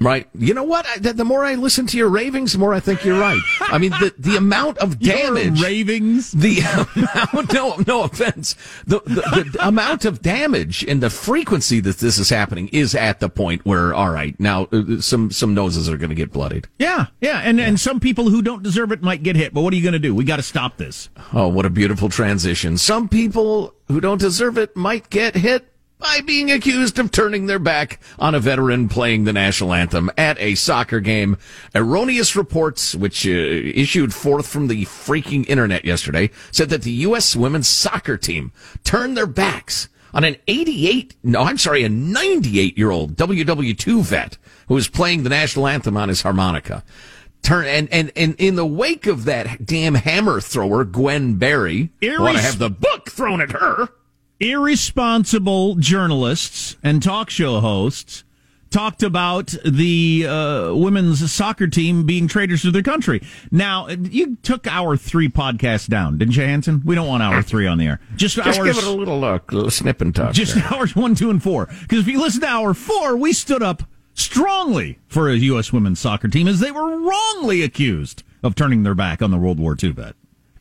[0.00, 0.26] Right.
[0.34, 0.86] You know what?
[0.86, 3.40] I, the, the more I listen to your ravings, the more I think you're right.
[3.60, 5.62] I mean, the, the amount of damage.
[5.62, 6.32] ravings?
[6.32, 6.60] The
[7.32, 8.54] amount, no, no offense.
[8.86, 13.20] The, the, the amount of damage and the frequency that this is happening is at
[13.20, 16.66] the point where, all right, now uh, some, some noses are going to get bloodied.
[16.78, 19.52] Yeah, yeah, and and some people who don't deserve it might get hit.
[19.52, 20.14] But what are you going to do?
[20.14, 21.10] We got to stop this.
[21.34, 22.78] Oh, what a beautiful transition.
[22.78, 25.69] Some people who don't deserve it might get hit
[26.00, 30.38] by being accused of turning their back on a veteran playing the national anthem at
[30.40, 31.36] a soccer game.
[31.74, 37.36] Erroneous reports, which uh, issued forth from the freaking internet yesterday, said that the U.S.
[37.36, 42.90] women's soccer team turned their backs on an 88, no, I'm sorry, a 98 year
[42.90, 46.82] old WW2 vet who was playing the national anthem on his harmonica
[47.42, 52.36] turn and and and in the wake of that damn hammer thrower Gwen Berry, want
[52.36, 53.88] to have the book thrown at her.
[54.40, 58.24] Irresponsible journalists and talk show hosts
[58.70, 63.20] talked about the uh, women's soccer team being traitors to their country.
[63.50, 66.80] Now, you took our three podcast down, didn't you, Hanson?
[66.84, 68.00] We don't want hour three on the air.
[68.16, 70.32] Just, Just hours, give it a little look, a little snip and tuck.
[70.34, 70.72] just there.
[70.72, 71.66] hours one, two, and four.
[71.82, 73.82] Because if you listen to hour four, we stood up
[74.14, 75.72] strongly for a U.S.
[75.72, 79.58] women's soccer team as they were wrongly accused of turning their back on the World
[79.58, 80.14] War II vet.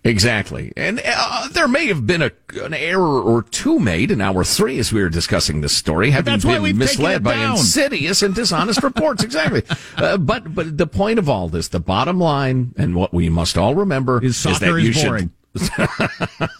[0.03, 0.71] Exactly.
[0.77, 2.31] And uh, there may have been a,
[2.61, 6.39] an error or two made in hour three as we were discussing this story, having
[6.39, 9.23] been misled by insidious and dishonest reports.
[9.23, 9.63] Exactly.
[9.97, 13.57] Uh, but but the point of all this, the bottom line, and what we must
[13.57, 15.31] all remember Is that you is boring.
[15.57, 16.49] should.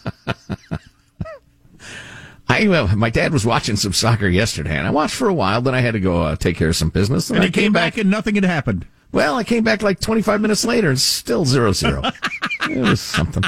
[2.50, 5.62] I my dad was watching some soccer yesterday, and I watched for a while.
[5.62, 7.72] Then I had to go uh, take care of some business, And I he came
[7.72, 8.86] back and nothing had happened.
[9.12, 12.02] Well, I came back like 25 minutes later and still zero zero.
[12.70, 13.42] it was something.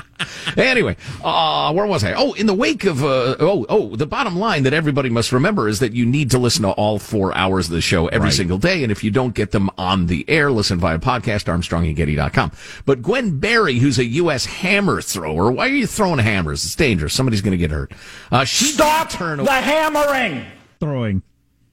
[0.57, 2.15] Anyway, uh, where was I?
[2.15, 5.69] Oh, in the wake of, uh, oh, oh, the bottom line that everybody must remember
[5.69, 8.35] is that you need to listen to all four hours of the show every Right.
[8.35, 8.83] single day.
[8.83, 12.53] And if you don't get them on the air, listen via podcast, armstrongandgetty.com.
[12.85, 14.45] But Gwen Berry, who's a U.S.
[14.47, 16.65] hammer thrower, why are you throwing hammers?
[16.65, 17.15] It's dangerous.
[17.15, 17.93] Somebody's going to get hurt.
[18.33, 20.45] Uh, she Stop turn the hammering!
[20.81, 21.23] Throwing.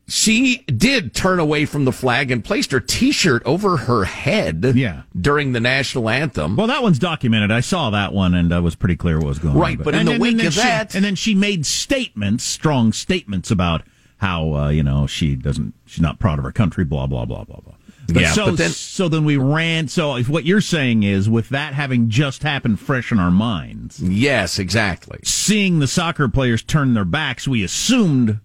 [0.09, 5.03] She did turn away from the flag and placed her T-shirt over her head Yeah.
[5.19, 6.55] during the national anthem.
[6.55, 7.51] Well, that one's documented.
[7.51, 9.61] I saw that one, and I was pretty clear what was going on.
[9.61, 12.43] Right, but in the and wake then of she- that- and then she made statements,
[12.43, 13.83] strong statements about
[14.17, 17.43] how uh, you know she doesn't, she's not proud of her country, blah blah blah
[17.45, 17.73] blah blah.
[18.11, 19.87] But Yeah, so, but then- so then we ran.
[19.87, 24.01] So if what you're saying is, with that having just happened fresh in our minds,
[24.01, 25.19] yes, exactly.
[25.23, 28.39] seeing the soccer players turn their backs, we assumed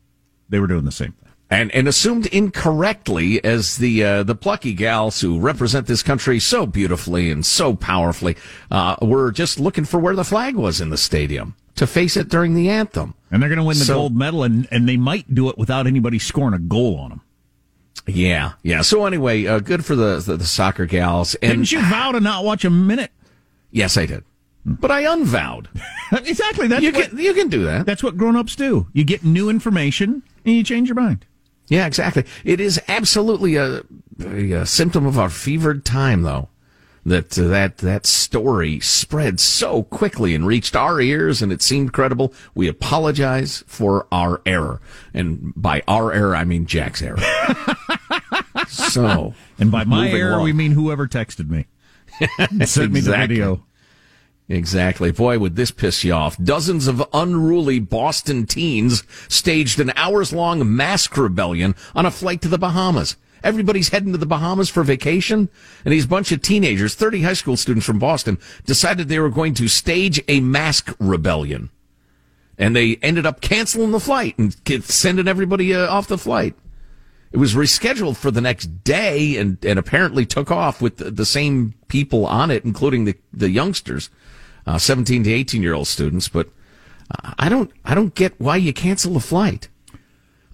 [0.50, 1.23] they were doing the same thing.
[1.50, 6.66] And and assumed incorrectly as the uh, the plucky gals who represent this country so
[6.66, 8.36] beautifully and so powerfully
[8.70, 12.28] uh, were just looking for where the flag was in the stadium to face it
[12.28, 13.14] during the anthem.
[13.30, 15.58] And they're going to win the So- gold medal, and, and they might do it
[15.58, 17.20] without anybody scoring a goal on them.
[18.06, 18.80] Yeah, yeah.
[18.82, 21.34] So anyway, uh, good for the, the the soccer gals.
[21.36, 23.10] And Didn't you vow to not watch a minute?
[23.70, 24.24] yes, I did,
[24.64, 25.68] but I unvowed.
[26.12, 26.68] exactly.
[26.68, 27.86] That's you what, can you can do that.
[27.86, 28.88] That's what grown-ups do.
[28.92, 31.26] You get new information and you change your mind.
[31.68, 32.24] Yeah, exactly.
[32.44, 33.82] It is absolutely a,
[34.20, 36.48] a, symptom of our fevered time, though.
[37.06, 41.92] That uh, that that story spread so quickly and reached our ears, and it seemed
[41.92, 42.32] credible.
[42.54, 44.80] We apologize for our error,
[45.12, 47.18] and by our error, I mean Jack's error.
[48.68, 51.66] so, And by my error, we mean whoever texted me.
[52.64, 53.66] Sent me the video.
[54.48, 55.10] Exactly.
[55.10, 56.36] Boy, would this piss you off.
[56.42, 62.48] Dozens of unruly Boston teens staged an hours long mask rebellion on a flight to
[62.48, 63.16] the Bahamas.
[63.42, 65.50] Everybody's heading to the Bahamas for vacation,
[65.84, 69.52] and these bunch of teenagers, 30 high school students from Boston, decided they were going
[69.54, 71.70] to stage a mask rebellion.
[72.56, 74.54] And they ended up canceling the flight and
[74.84, 76.54] sending everybody uh, off the flight.
[77.32, 81.26] It was rescheduled for the next day and, and apparently took off with the, the
[81.26, 84.08] same people on it, including the, the youngsters,
[84.66, 86.28] uh, 17 to 18 year old students.
[86.28, 86.48] But
[87.10, 89.68] uh, I don't, I don't get why you cancel the flight.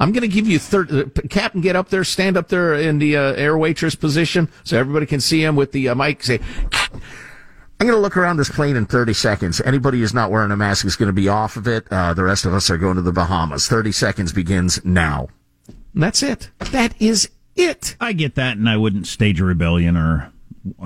[0.00, 2.98] I'm going to give you third, uh, Captain, get up there, stand up there in
[2.98, 6.22] the uh, air waitress position so everybody can see him with the uh, mic.
[6.22, 6.40] Say,
[6.72, 9.60] I'm going to look around this plane in 30 seconds.
[9.60, 11.86] Anybody who's not wearing a mask is going to be off of it.
[11.90, 13.68] Uh, the rest of us are going to the Bahamas.
[13.68, 15.28] 30 seconds begins now.
[15.66, 16.50] And that's it.
[16.58, 17.96] That is it.
[18.00, 20.32] I get that, and I wouldn't stage a rebellion or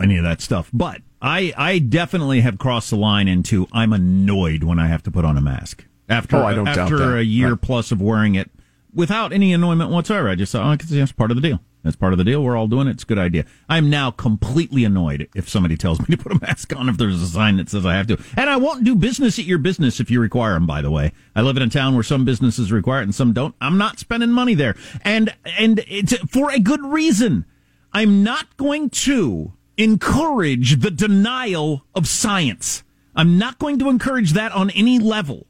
[0.00, 0.70] any of that stuff.
[0.72, 5.10] But I, I definitely have crossed the line into I'm annoyed when I have to
[5.10, 7.16] put on a mask after Oh, I don't after that.
[7.16, 7.60] a year Right.
[7.62, 8.50] plus of wearing it
[8.92, 10.28] without any annoyment whatsoever.
[10.28, 11.60] I just thought, oh, it's that's part of the deal.
[11.82, 12.42] That's part of the deal.
[12.42, 12.92] We're all doing it.
[12.92, 13.44] It's a good idea.
[13.68, 17.20] I'm now completely annoyed if somebody tells me to put a mask on if there's
[17.22, 18.18] a sign that says I have to.
[18.36, 21.12] And I won't do business at your business if you require them, by the way.
[21.34, 23.54] I live in a town where some businesses require it and some don't.
[23.62, 24.76] I'm not spending money there.
[25.02, 27.44] And, and it's for a good reason.
[27.92, 32.82] I'm not going to encourage the denial of science.
[33.16, 35.46] I'm not going to encourage that on any level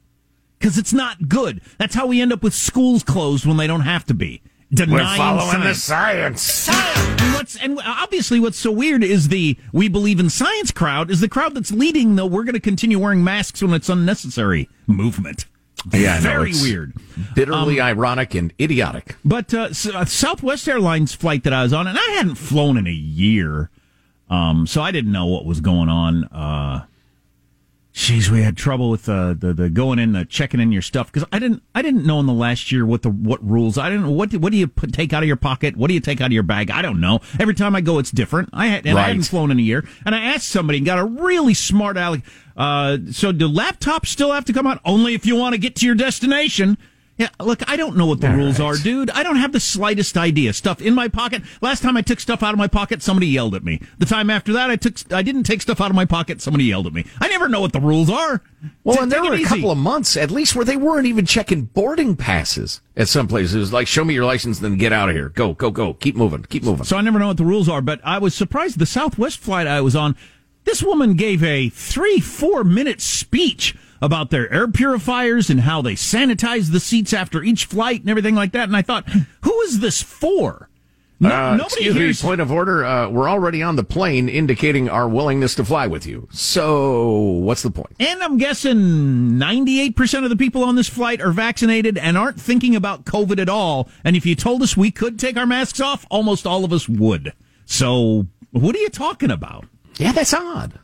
[0.59, 1.61] because it's not good.
[1.77, 4.41] That's how we end up with schools closed when they don't have to be.
[4.73, 6.41] Denying science.
[6.41, 6.67] science.
[6.69, 11.21] And what's and obviously what's so weird is the we believe in science crowd is
[11.21, 15.45] the crowd that's leading the we're going to continue wearing masks when it's unnecessary movement.
[15.93, 16.93] Yeah, very it's weird.
[17.35, 19.15] Bitterly ironic and idiotic.
[19.23, 22.87] But uh, uh, Southwest Airlines flight that I was on, and I hadn't flown in
[22.87, 23.69] a year,
[24.29, 26.23] um, so I didn't know what was going on.
[26.25, 26.85] Uh,
[27.93, 31.09] Jeez, we had trouble with uh, the the going in, the checking in your stuff
[31.09, 33.77] because I didn't I didn't know in the last year what the what rules.
[33.77, 35.77] I didn't know what do, what do you put, take out of your pocket?
[35.77, 36.69] What do you take out of your bag?
[36.71, 37.21] I don't know.
[37.39, 38.49] Every time I go, it's different.
[38.51, 39.07] I had and I Right.
[39.07, 42.23] hadn't flown in a year, and I asked somebody and got a really smart aleck.
[42.57, 45.77] Uh, so do laptops still have to come out only if you want to get
[45.77, 46.77] to your destination?
[47.17, 48.65] Yeah, look, I don't know what the All rules right.
[48.65, 49.09] are, dude.
[49.09, 50.51] I don't have the slightest idea.
[50.51, 51.43] Stuff in my pocket.
[51.61, 53.79] Last time I took stuff out of my pocket, somebody yelled at me.
[53.97, 56.65] The time after that, I took I didn't take stuff out of my pocket, somebody
[56.65, 57.05] yelled at me.
[57.21, 58.41] I never know what the rules are.
[58.83, 59.45] Well, and there were a easy.
[59.45, 63.55] couple of months at least where they weren't even checking boarding passes at some places.
[63.55, 65.29] It was like, show me your license, and then get out of here.
[65.29, 65.93] Go, go, go.
[65.93, 66.43] Keep moving.
[66.43, 66.83] Keep moving.
[66.83, 69.67] So I never know what the rules are, but I was surprised the Southwest flight
[69.67, 70.17] I was on,
[70.65, 75.93] this woman gave a three, four minute speech about their air purifiers and how they
[75.93, 78.67] sanitize the seats after each flight and everything like that.
[78.67, 79.07] And I thought,
[79.41, 80.69] who is this for?
[81.17, 82.21] No, Uh, nobody excuse hears.
[82.23, 82.83] me, point of order.
[82.83, 86.27] Uh, we're already on the plane, indicating our willingness to fly with you.
[86.33, 87.95] So, what's the point?
[88.01, 88.75] And I'm guessing
[89.39, 93.47] 98% of the people on this flight are vaccinated and aren't thinking about COVID at
[93.47, 93.87] all.
[94.03, 96.89] And if you told us we could take our masks off, almost all of us
[96.89, 97.31] would.
[97.65, 99.65] So, what are you talking about?
[99.97, 100.79] Yeah, that's odd.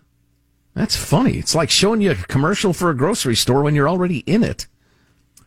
[0.73, 1.37] That's funny.
[1.37, 4.67] It's like showing you a commercial for a grocery store when you're already in it.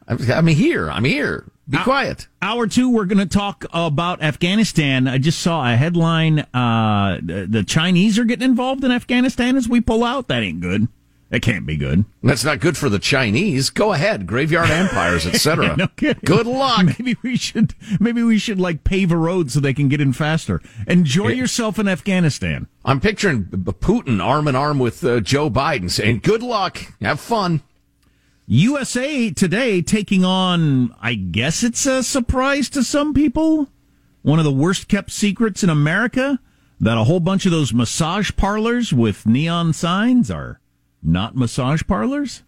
[0.07, 0.91] I'm, here.
[0.91, 1.51] I'm here.
[1.67, 2.29] Be quiet.
[2.43, 5.09] Hour two, we're going to talk about Afghanistan.
[5.09, 6.41] I just saw a headline.
[6.53, 10.29] Uh, the Chinese are getting involved in Afghanistan as we pull out.
[10.29, 10.89] That ain't good.
[11.35, 12.05] That can't be good.
[12.23, 13.69] That's not good for the Chinese.
[13.69, 15.77] Go ahead, graveyard empires, etc.
[15.79, 16.23] no kidding.
[16.25, 16.87] Good luck.
[16.87, 17.75] Maybe we should.
[17.99, 20.63] Maybe we should like pave a road so they can get in faster.
[20.87, 22.69] Enjoy yourself in Afghanistan.
[22.85, 27.63] I'm picturing Putin arm in arm with uh, Joe Biden saying, "Good luck, have fun."
[28.47, 33.67] USA Today taking on, I guess it's a surprise to some people,
[34.23, 36.39] one of the worst kept secrets in America
[36.79, 40.61] that a whole bunch of those massage parlors with neon signs are
[41.05, 42.43] not massage parlors.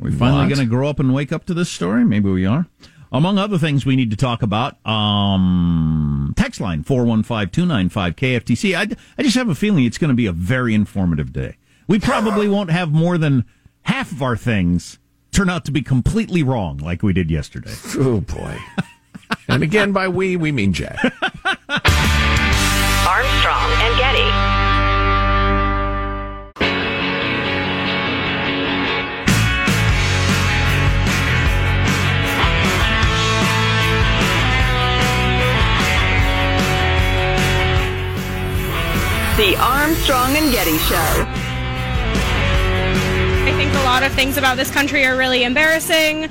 [0.00, 2.04] Are we finally going to grow up and wake up to this story?
[2.04, 2.66] Maybe we are.
[3.12, 8.76] Among other things we need to talk about, um, text line 415-295-KFTC.
[8.76, 11.56] I, I just have a feeling it's going to be a very informative day.
[11.88, 13.46] We probably won't have more than
[13.82, 14.98] half of our things
[15.36, 17.74] turn out to be completely wrong like we did yesterday.
[17.96, 18.58] Oh boy.
[19.48, 20.98] and again, by we we mean Jack.
[23.06, 24.65] Armstrong and Getty.
[39.36, 40.96] The Armstrong and Getty Show.
[43.44, 46.30] I think a lot of things about this country are really embarrassing.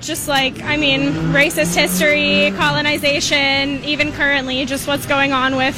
[0.00, 5.76] Just like, I mean, racist history, colonization, even currently, just what's going on with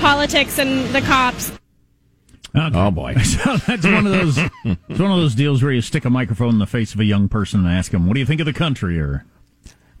[0.00, 1.50] politics and the cops.
[2.54, 3.16] Oh boy.
[3.24, 4.38] So that's one of those.
[4.88, 7.04] It's one of those deals where you stick a microphone in the face of a
[7.04, 9.24] young person and ask them, "What do you think of the country?" Or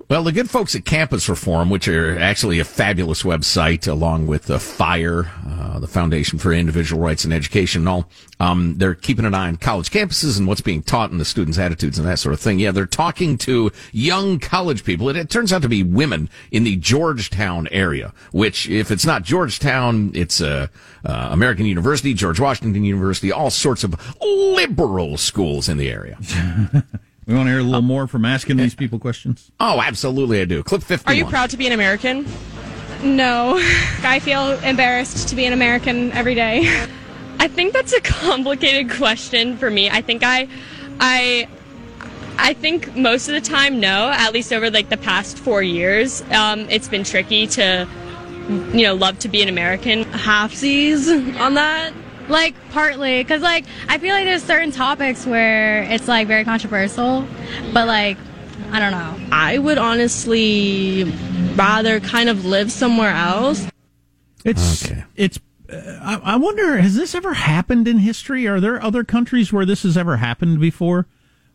[0.08, 4.44] Well, the good folks at Campus Reform, which are actually a fabulous website, along with
[4.44, 9.24] the FIRE, uh, the Foundation for Individual Rights and Education, and all, um, they're keeping
[9.24, 12.20] an eye on college campuses and what's being taught and the students' attitudes and that
[12.20, 12.60] sort of thing.
[12.60, 15.08] Yeah, they're talking to young college people.
[15.08, 19.24] It, it turns out to be women in the Georgetown area, which, if it's not
[19.24, 20.68] Georgetown, it's uh,
[21.04, 26.16] uh, American University, George Washington University, all sorts of liberal schools in the area.
[27.26, 29.50] we want to hear a little more from asking these people questions.
[29.58, 30.62] Oh, absolutely, I do.
[30.62, 31.12] Clip 51.
[31.12, 32.24] Are you proud to be an American?
[33.02, 33.56] No.
[34.02, 36.86] I feel embarrassed to be an American every day.
[37.38, 39.90] I think that's a complicated question for me.
[39.90, 40.48] I think I,
[41.00, 41.48] I,
[42.38, 44.10] I think most of the time, no.
[44.10, 47.88] At least over like the past four years, um, it's been tricky to,
[48.72, 50.04] you know, love to be an American.
[50.04, 51.92] halfsies on that.
[52.28, 57.26] Like partly, because like I feel like there's certain topics where it's like very controversial,
[57.72, 58.18] but like
[58.72, 59.28] I don't know.
[59.30, 61.04] I would honestly
[61.54, 63.66] rather kind of live somewhere else.
[64.44, 65.38] It's it's.
[65.70, 68.46] Uh, I, I wonder, has this ever happened in history?
[68.46, 71.06] Are there other countries where this has ever happened before,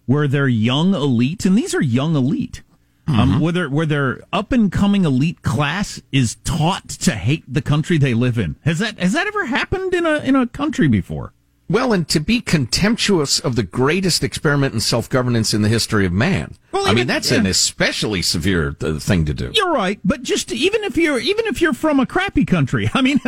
[0.05, 2.61] where their young elite, and these are young elite,
[3.07, 7.61] um, where their where their up and coming elite class is taught to hate the
[7.61, 8.55] country they live in?
[8.63, 11.33] Has that has that ever happened in a in a country before?
[11.71, 16.05] Well, and to be contemptuous of the greatest experiment in self governance in the history
[16.05, 16.55] of man.
[16.73, 17.37] Well, I mean, that's yeah.
[17.37, 19.53] an especially severe uh, thing to do.
[19.53, 23.01] You're right, but just even if you're even if you're from a crappy country, I
[23.01, 23.21] mean,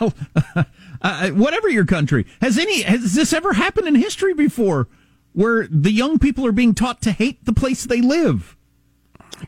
[1.02, 4.88] uh, whatever your country has any has this ever happened in history before,
[5.34, 8.56] where the young people are being taught to hate the place they live,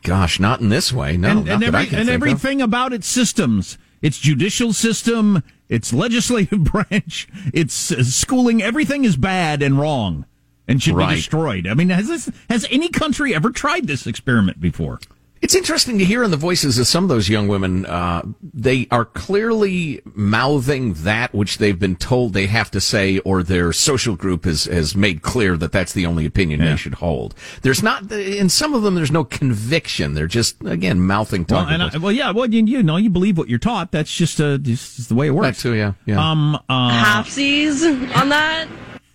[0.01, 1.17] Gosh, not in this way.
[1.17, 2.09] No, and, not and, every, and think of.
[2.09, 9.15] everything about its systems, its judicial system, its legislative branch, its uh, schooling, everything is
[9.17, 10.25] bad and wrong
[10.67, 11.09] and should Right.
[11.09, 11.67] be destroyed.
[11.67, 14.99] I mean, has this has any country ever tried this experiment before?
[15.43, 17.85] It's interesting to hear in the voices of some of those young women.
[17.85, 23.43] Uh, they are clearly mouthing that which they've been told they have to say, or
[23.43, 26.71] their social group has, has made clear that that's the only opinion Yeah.
[26.71, 27.35] they should hold.
[27.61, 30.13] There's not, in some of them, there's no conviction.
[30.13, 33.37] They're just, again, mouthing Well, and I, well, yeah, well, you, you know, you believe
[33.37, 33.91] what you're taught.
[33.91, 35.57] That's just, uh, just the way it works.
[35.57, 36.31] That too, yeah, yeah.
[36.31, 37.83] Um, uh, Halfsies
[38.15, 38.69] on that.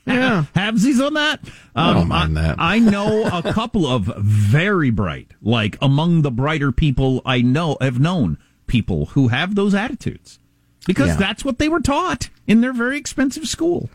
[0.09, 0.45] Yeah.
[0.55, 1.41] halvesies on that.
[1.45, 2.57] Um, I don't mind I, that.
[2.59, 8.01] I know a couple of very bright, like among the brighter people I know have
[8.01, 10.39] known people who have those attitudes
[10.87, 11.17] because Yeah.
[11.17, 13.89] that's what they were taught in their very expensive school.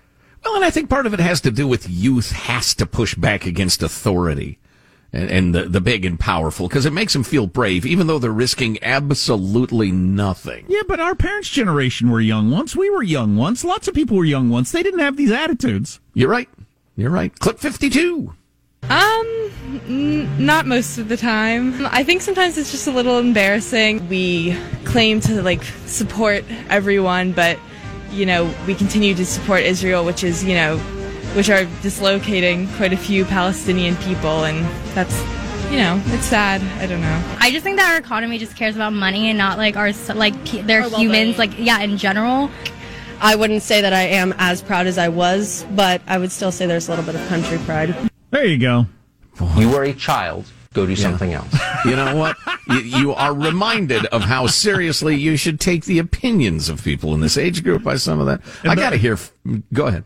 [0.44, 3.16] Well, and I think part of it has to do with youth has to push
[3.16, 4.60] back against authority.
[5.14, 8.18] and, and the, the big and powerful because it makes them feel brave, even though
[8.20, 10.66] they're risking absolutely nothing.
[10.68, 12.76] Yeah, but our parents' generation were young once.
[12.76, 13.64] We were young once.
[13.64, 14.72] Lots of people were young once.
[14.72, 16.00] They didn't have these attitudes.
[16.14, 16.50] You're right.
[16.96, 17.38] You're right.
[17.40, 18.34] Clip 52.
[18.90, 19.52] Um,
[19.88, 21.86] n- not most of the time.
[21.88, 24.08] I think sometimes it's just a little embarrassing.
[24.10, 27.58] We claim to like support everyone, but
[28.12, 30.78] you know, we continue to support Israel, which is, you know,
[31.36, 35.20] which are dislocating quite a few Palestinian people, and that's,
[35.72, 36.62] you know, it's sad.
[36.80, 37.24] I don't know.
[37.40, 40.36] I just think that our economy just cares about money and not like our like
[40.46, 41.40] pe- they're humans.
[41.40, 42.52] Like yeah, in general.
[43.24, 46.52] I wouldn't say that I am as proud as I was, but I would still
[46.52, 47.96] say there's a little bit of country pride.
[48.32, 48.86] There you go.
[49.56, 50.46] You were a child.
[50.74, 51.56] Go do something else.
[51.86, 52.36] You know what?
[52.68, 57.22] you, you are reminded of how seriously you should take the opinions of people in
[57.22, 58.42] this age group by some of that.
[58.64, 59.14] I got to hear.
[59.14, 59.32] f-
[59.72, 60.04] Go ahead.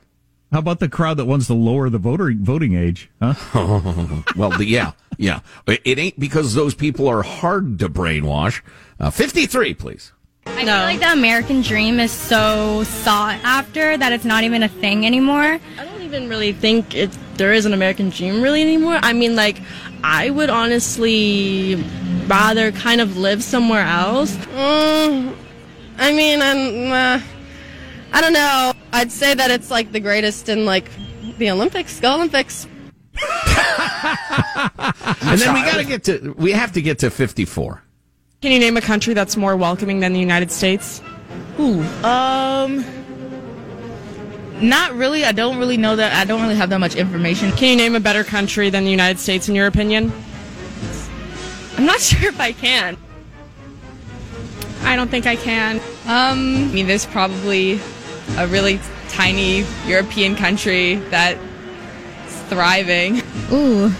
[0.51, 3.09] How about the crowd that wants to lower the voter voting age?
[3.21, 3.33] Huh?
[4.35, 5.39] well, the, yeah, yeah.
[5.65, 8.61] It it ain't because those people are hard to brainwash.
[8.99, 10.13] Uh, 53, please.
[10.55, 14.67] I feel like the American dream is so sought after that it's not even a
[14.67, 15.59] thing anymore.
[15.77, 18.99] I don't even really think it there is an American dream really anymore.
[19.01, 19.61] I mean, like,
[20.03, 21.75] I would honestly
[22.25, 24.35] rather kind of live somewhere else.
[24.35, 25.35] Mm,
[25.97, 27.23] I mean, I'm, uh,
[28.13, 28.73] I don't know.
[28.91, 30.89] I'd say that it's like the greatest in like
[31.37, 31.99] the Olympics.
[31.99, 32.67] Go Olympics.
[35.19, 37.83] And then we got to get to, we have to get to 54.
[38.39, 41.01] Can you name a country that's more welcoming than the United States?
[41.59, 42.85] Ooh, um,
[44.61, 45.25] not really.
[45.25, 46.13] I don't really know that.
[46.13, 47.51] I don't really have that much information.
[47.53, 50.13] Can you name a better country than the United States in your opinion?
[51.77, 52.95] I'm not sure if I can.
[54.83, 55.77] I don't think I can.
[56.05, 57.81] Um, I mean, there's probably
[58.37, 58.79] a really
[59.09, 61.39] tiny European country that's
[62.49, 63.23] thriving.
[63.51, 63.91] Ooh,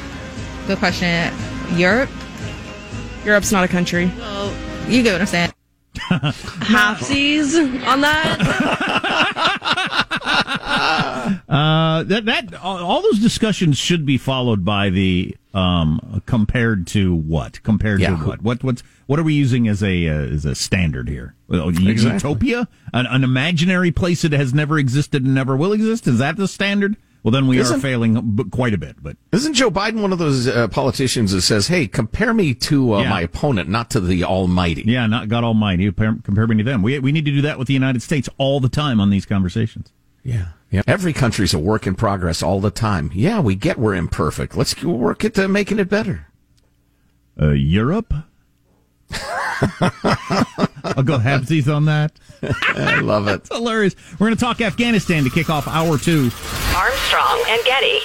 [0.67, 1.33] good question.
[1.75, 2.11] Europe?
[3.27, 4.09] Europe's not a country.
[4.17, 4.53] Well,
[4.89, 5.51] you get what I'm saying.
[5.97, 7.55] Halfsies
[7.85, 9.63] on that.
[11.49, 17.13] Uh, that that all all those discussions should be followed by the um compared to
[17.13, 18.11] what compared Yeah.
[18.11, 21.35] to what what what's what are we using as a uh, as a standard here?
[21.49, 22.13] Well, Exactly.
[22.13, 26.07] Utopia, an, an imaginary place that has never existed and never will exist.
[26.07, 26.95] Is that the standard?
[27.27, 28.95] Well, then we are Isn't- failing b- quite a bit.
[29.03, 32.93] But Isn't Joe Biden one of those uh, politicians that says, "Hey, compare me to
[32.93, 33.09] uh, Yeah.
[33.09, 34.83] my opponent, not to the Almighty"?
[34.87, 35.83] yeah, not God Almighty.
[35.87, 36.81] Compare, compare me to them.
[36.81, 39.25] We we need to do that with the United States all the time on these
[39.25, 39.91] conversations.
[40.23, 40.83] Yeah, yeah.
[40.87, 43.11] Every country's a work in progress all the time.
[43.13, 44.55] Yeah, we get we're imperfect.
[44.55, 46.27] Let's work at uh, making it better.
[47.37, 48.13] Uh, Europe.
[49.11, 52.11] I'll go halvesies on that.
[52.43, 53.35] I love it.
[53.35, 53.95] It's hilarious.
[54.13, 56.29] We're going to talk Afghanistan to kick off hour two.
[56.75, 57.99] Armstrong and Getty.